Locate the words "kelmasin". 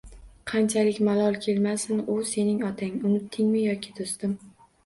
1.43-2.01